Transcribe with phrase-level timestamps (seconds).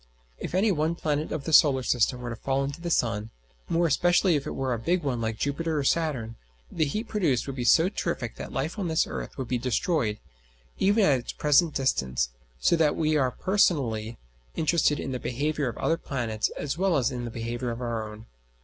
[0.39, 3.29] If any one planet of the system were to fall into the sun,
[3.69, 6.37] more especially if it were a big one like Jupiter or Saturn,
[6.71, 10.17] the heat produced would be so terrific that life on this earth would be destroyed,
[10.79, 12.29] even at its present distance;
[12.59, 14.17] so that we are personally
[14.55, 17.79] interested in the behaviour of the other planets as well as in the behaviour of
[17.79, 18.25] our own.